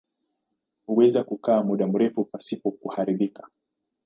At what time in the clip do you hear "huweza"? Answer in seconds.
0.85-1.23